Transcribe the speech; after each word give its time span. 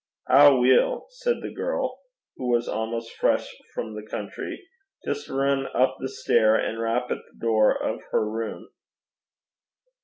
'Ow, 0.31 0.57
weel,' 0.57 1.05
said 1.09 1.43
the 1.43 1.53
girl, 1.53 1.99
who 2.35 2.49
was 2.49 2.67
almost 2.67 3.11
fresh 3.13 3.47
from 3.75 3.93
the 3.93 4.01
country, 4.01 4.67
'jist 5.05 5.29
rin 5.29 5.67
up 5.75 5.97
the 5.99 6.09
stair, 6.09 6.59
an' 6.59 6.77
chap 6.79 7.11
at 7.11 7.17
the 7.27 7.37
door 7.39 7.85
o' 7.85 7.99
her 8.09 8.27
room.' 8.27 8.67